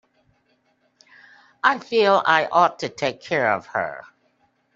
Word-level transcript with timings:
I 1.63 1.77
feel 1.77 2.23
I 2.25 2.47
ought 2.47 2.79
to 2.79 2.89
take 2.89 3.21
care 3.21 3.53
of 3.53 3.67
her. 3.67 4.03